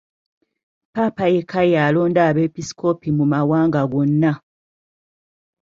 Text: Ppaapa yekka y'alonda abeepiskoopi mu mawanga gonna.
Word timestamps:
Ppaapa 0.93 1.25
yekka 1.35 1.61
y'alonda 1.73 2.21
abeepiskoopi 2.29 3.09
mu 3.17 3.25
mawanga 3.33 3.81
gonna. 3.91 4.31